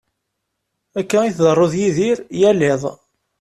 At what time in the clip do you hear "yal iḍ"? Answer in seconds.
2.39-2.83